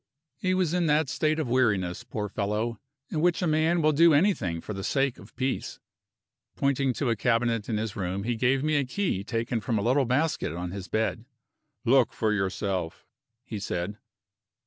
He 0.39 0.55
was 0.55 0.73
in 0.73 0.87
that 0.87 1.09
state 1.09 1.37
of 1.37 1.47
weariness, 1.47 2.03
poor 2.03 2.27
fellow, 2.27 2.79
in 3.11 3.21
which 3.21 3.43
a 3.43 3.45
man 3.45 3.83
will 3.83 3.91
do 3.91 4.15
anything 4.15 4.59
for 4.59 4.73
the 4.73 4.83
sake 4.83 5.19
of 5.19 5.35
peace. 5.35 5.79
Pointing 6.55 6.91
to 6.93 7.11
a 7.11 7.15
cabinet 7.15 7.69
in 7.69 7.77
his 7.77 7.95
room, 7.95 8.23
he 8.23 8.33
gave 8.35 8.63
me 8.63 8.77
a 8.77 8.83
key 8.83 9.23
taken 9.23 9.61
from 9.61 9.77
a 9.77 9.83
little 9.83 10.05
basket 10.05 10.53
on 10.53 10.71
his 10.71 10.87
bed. 10.87 11.25
"Look 11.85 12.13
for 12.13 12.33
yourself," 12.33 13.05
he 13.43 13.59
said. 13.59 13.99